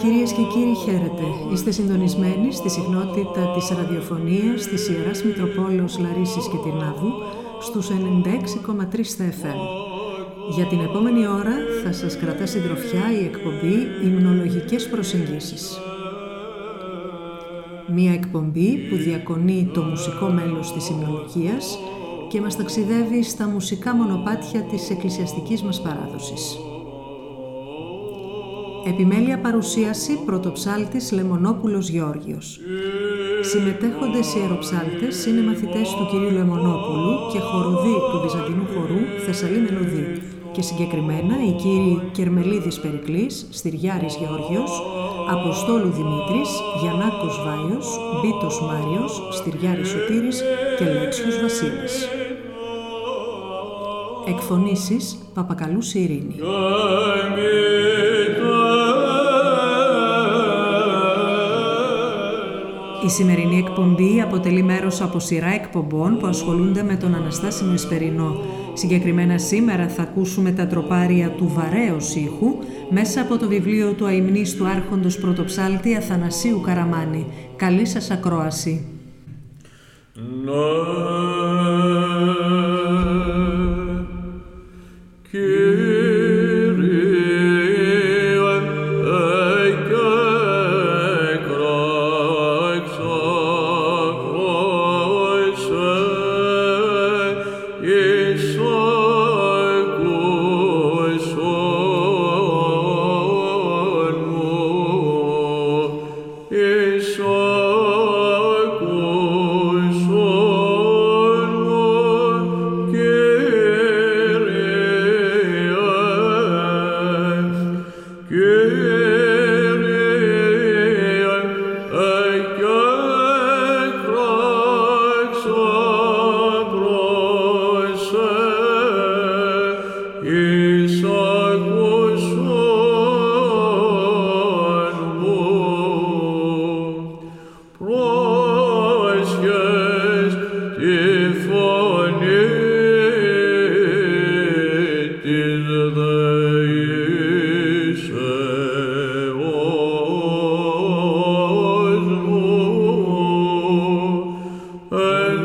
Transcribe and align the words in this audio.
Κυρίες 0.00 0.32
και 0.32 0.42
κύριοι 0.52 0.74
χαίρετε. 0.84 1.22
Είστε 1.52 1.70
συντονισμένοι 1.70 2.52
στη 2.52 2.70
συχνότητα 2.70 3.52
της 3.54 3.68
ραδιοφωνίας 3.68 4.66
της 4.66 4.88
Ιεράς 4.88 5.24
Μητροπόλεως 5.24 5.98
Λαρίσης 5.98 6.48
και 6.48 6.56
Τυρνάβου 6.56 7.12
στους 7.60 7.90
96,3 7.90 9.18
FM. 9.18 9.58
Για 10.54 10.66
την 10.66 10.80
επόμενη 10.80 11.26
ώρα 11.26 11.54
θα 11.84 11.92
σας 11.92 12.16
κρατά 12.16 12.46
συντροφιά 12.46 13.12
η 13.20 13.24
εκπομπή 13.24 13.76
«Υμνολογικές 14.04 14.88
προσεγγίσεις». 14.88 15.78
Μία 17.94 18.12
εκπομπή 18.12 18.76
που 18.88 18.96
διακονεί 18.96 19.70
το 19.74 19.82
μουσικό 19.82 20.26
μέλος 20.26 20.72
της 20.72 20.88
υμνολογίας 20.88 21.78
και 22.28 22.40
μας 22.40 22.56
ταξιδεύει 22.56 23.22
στα 23.22 23.48
μουσικά 23.48 23.94
μονοπάτια 23.94 24.62
της 24.62 24.90
εκκλησιαστικής 24.90 25.62
μας 25.62 25.82
παράδοσης. 25.82 26.56
Επιμέλεια 28.86 29.38
παρουσίαση 29.38 30.18
πρωτοψάλτης 30.24 31.12
Λεμονόπουλος 31.12 31.88
Γεώργιος. 31.88 32.60
Συμμετέχοντες 33.40 34.34
ιεροψάλτες 34.34 35.26
είναι 35.26 35.42
μαθητές 35.42 35.88
του 35.90 36.06
κυρίου 36.10 36.30
Λεμονόπουλου 36.30 37.12
και 37.32 37.38
χοροδοί 37.38 37.94
του 38.10 38.20
Βυζαντινού 38.22 38.66
χορού 38.74 39.00
Θεσσαλή 39.26 39.58
Μελωδή 39.58 40.22
και 40.52 40.62
συγκεκριμένα 40.62 41.34
οι 41.46 41.52
κύριοι 41.52 42.02
Κερμελίδης 42.12 42.80
Περικλής, 42.80 43.46
Στυριάρης 43.50 44.16
Γεώργιος, 44.16 44.82
Αποστόλου 45.30 45.90
Δημήτρης, 45.90 46.50
Γιαννάκος 46.80 47.40
Βάιος, 47.44 47.98
Μπίτος 48.22 48.62
Μάριος, 48.62 49.22
Στυριάρης 49.30 49.88
Σωτήρης 49.88 50.42
και 50.78 50.84
Λέξιος 50.84 51.40
Βασίλης. 51.40 52.08
Εκφωνήσεις 54.28 55.18
Παπακαλούς 55.34 55.94
Ειρήνη. 55.94 56.34
Η 63.04 63.08
σημερινή 63.08 63.58
εκπομπή 63.58 64.20
αποτελεί 64.20 64.62
μέρος 64.62 65.00
από 65.00 65.18
σειρά 65.18 65.54
εκπομπών 65.54 66.18
που 66.18 66.26
ασχολούνται 66.26 66.82
με 66.82 66.96
τον 66.96 67.14
Αναστάσιμο 67.14 67.70
Εσπερινό. 67.74 68.36
Συγκεκριμένα 68.78 69.38
σήμερα 69.38 69.88
θα 69.88 70.02
ακούσουμε 70.02 70.52
τα 70.52 70.66
τροπάρια 70.66 71.30
του 71.30 71.52
βαρέως 71.54 72.14
ήχου 72.14 72.58
μέσα 72.90 73.20
από 73.20 73.36
το 73.38 73.48
βιβλίο 73.48 73.92
του 73.92 74.06
αιμνής 74.06 74.54
του 74.54 74.66
Άρχοντος 74.66 75.18
Πρωτοψάλτη 75.18 75.96
Αθανασίου 75.96 76.60
Καραμάνη. 76.60 77.26
Καλή 77.56 77.86
σας 77.86 78.10
ακρόαση. 78.10 78.86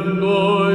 Lord. 0.06 0.71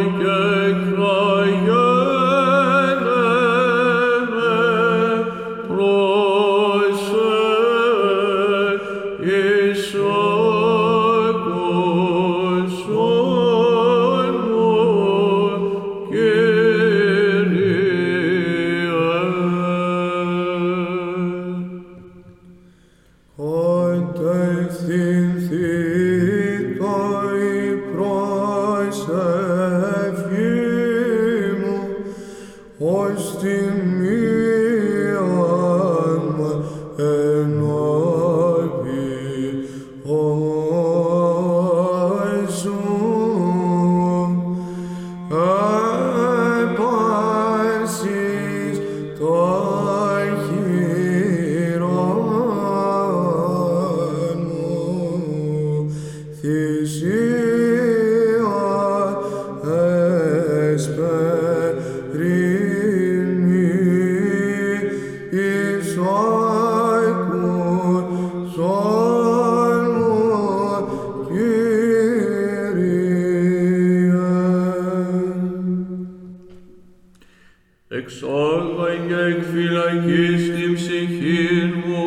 Στην 80.38 80.74
ψυχή 80.74 81.72
μου 81.86 82.04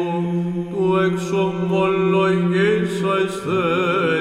του 0.69 0.99
εξωμολόγησα, 1.05 3.13
εσθέρισα. 3.25 4.18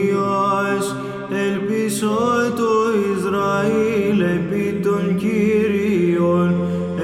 Κυρίας, 0.08 0.96
ελπίσω 1.30 2.18
το 2.56 2.72
Ισραήλ 3.16 4.20
επί 4.20 4.80
των 4.82 5.16
Κυρίων, 5.16 6.54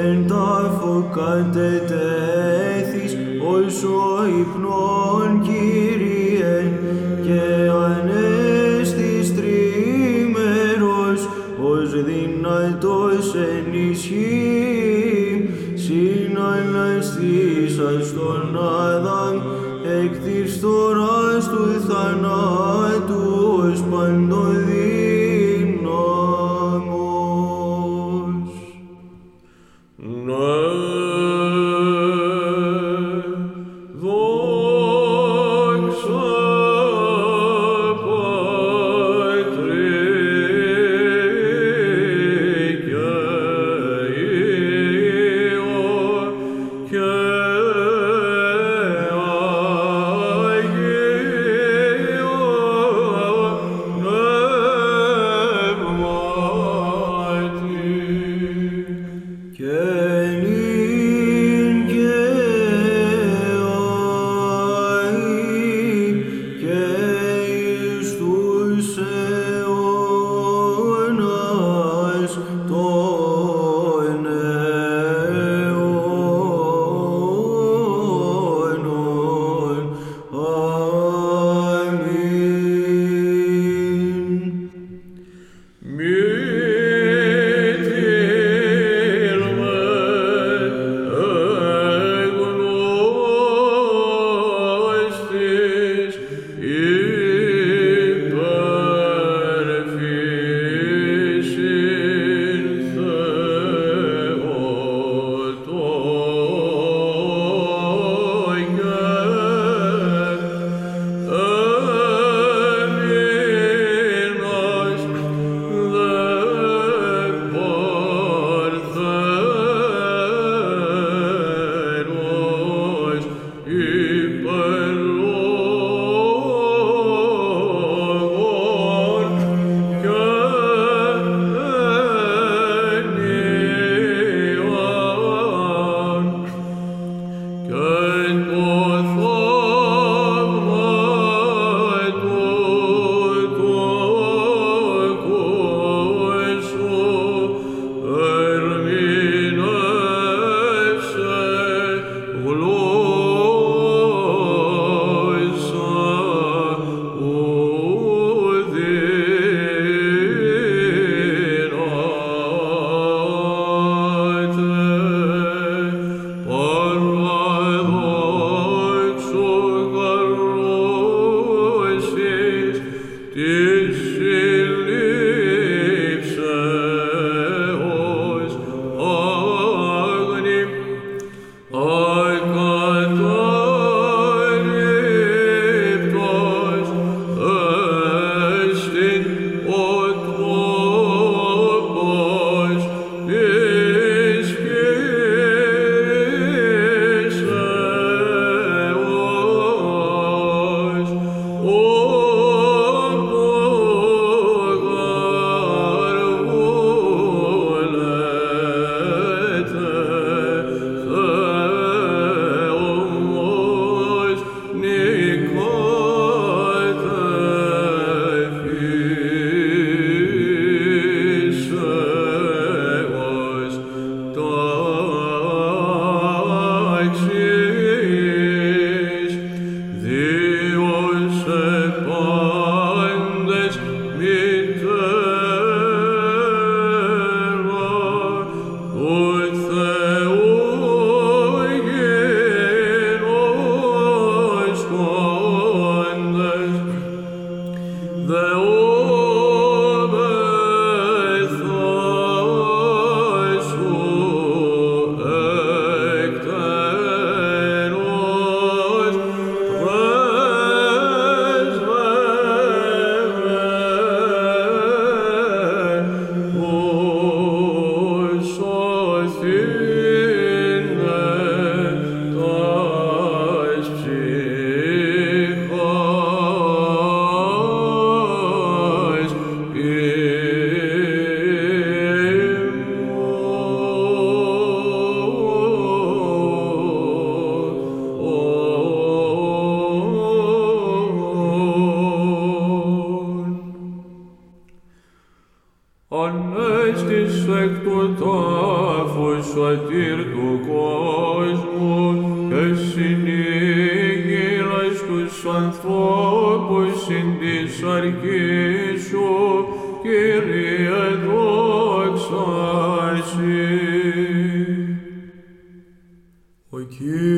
εν 0.05 0.27
τάφο 0.29 1.11
κατετέθης, 1.15 3.13
ως 3.55 3.83
ο 3.83 4.27
ύπνος. 4.27 5.14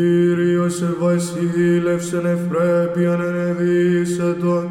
Κύριος 0.06 0.82
ευασίλευσεν 0.82 2.26
ευπρέπειαν 2.26 3.20
ενεδίσατο, 3.20 4.70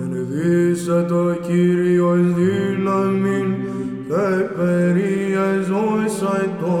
ενεδίσατο 0.00 1.36
Κύριος 1.46 2.18
δύναμιν 2.36 3.48
και 4.08 4.28
περιεζώσατο, 4.56 6.78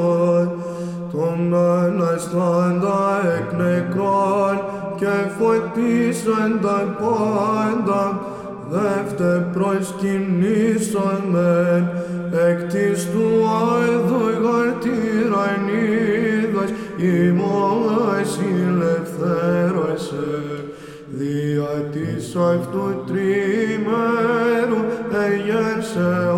τον 1.12 1.38
αναστάντα 1.54 3.02
εκ 3.36 3.50
νεκρών 3.58 4.56
και 4.96 5.14
φωτίσαντα 5.38 6.78
πάντα, 7.00 8.02
δεύτε 8.70 9.32
προσκυνήσαμεν 9.52 11.82
εκ 12.48 12.58
της 12.72 13.00
του 13.10 13.26
αεδού 13.78 14.09
γαρτυρανίδας 14.09 14.09
ημάς 17.02 18.38
ηλευθέρωσε 18.52 20.28
δια 21.06 21.88
της 21.92 22.36
αυτού 22.36 23.04
τριμέρου 23.06 24.82
εγέρσεως 25.26 26.29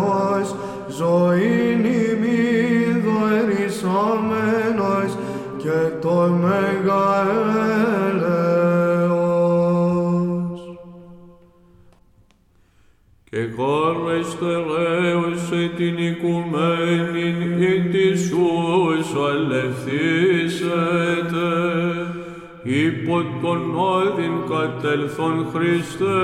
όδην 24.73 24.81
κατελθόν 24.81 25.37
Χριστέ, 25.53 26.21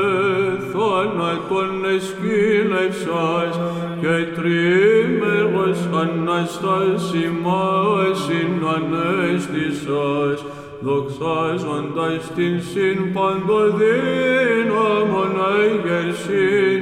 θάνατον 0.71 1.71
εσκύλευσας 1.95 3.53
και 4.01 4.15
τρίμερος 4.35 5.79
αναστάσιμάσιν 6.01 8.53
ανέστησας, 8.75 10.39
δοξάζοντας 10.81 12.23
την 12.35 12.55
συν 12.71 12.99
παντοδύναμον 13.13 15.33
αγερσήν, 15.55 16.81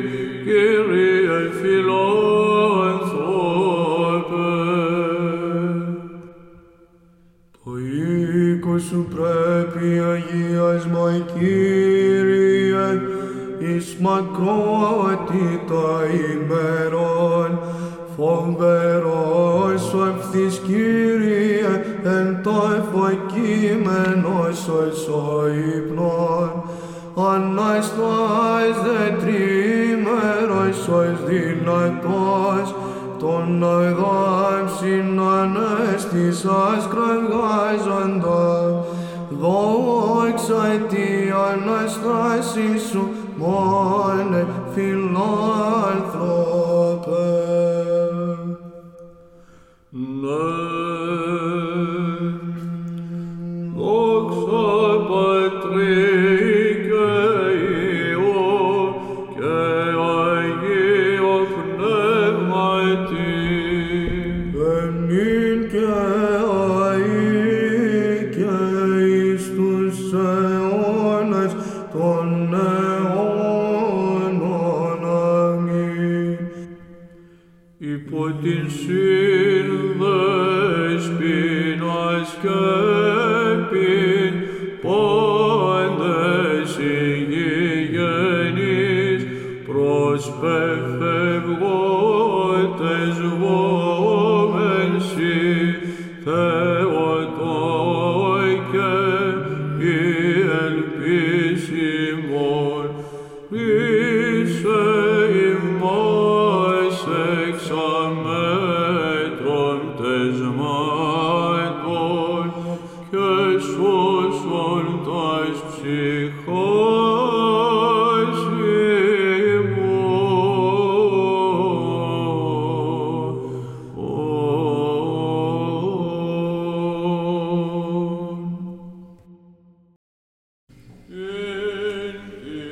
Δόξα 40.08 40.64
τη 40.90 41.08
Αναστάση 41.52 42.70
σου, 42.90 43.10
μόνε 43.36 44.48
φιλάνθρωπε. 44.74 45.28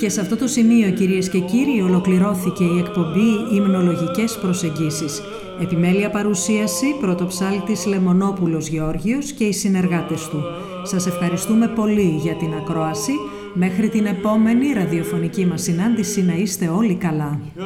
Και 0.06 0.12
σε 0.12 0.22
αυτό 0.22 0.36
το 0.38 0.48
σημείο, 0.48 0.92
κυρίες 0.92 1.30
και 1.30 1.40
κύριοι, 1.40 1.82
ολοκληρώθηκε 1.82 2.64
η 2.64 2.78
εκπομπή 2.78 3.56
«Υμνολογικές 3.56 4.38
προσεγγίσεις». 4.42 5.22
Επιμέλεια 5.62 6.10
παρουσίαση, 6.10 6.86
πρωτοψάλτης 7.00 7.86
Λεμονόπουλος 7.86 8.68
Γεώργιος 8.68 9.32
και 9.32 9.44
οι 9.44 9.52
συνεργάτες 9.52 10.28
του. 10.28 10.44
Σας 10.84 11.08
ευχαριστούμε 11.08 11.68
πολύ 11.68 12.20
για 12.22 12.36
την 12.36 12.54
ακρόαση. 12.54 13.12
Μέχρι 13.54 13.90
την 13.90 14.06
επόμενη 14.06 14.74
ραδιοφωνική 14.74 15.46
μας 15.46 15.62
συνάντηση 15.62 16.24
να 16.24 16.34
είστε 16.34 16.68
όλοι 16.68 16.96
καλά. 16.96 17.40
Και 17.54 17.62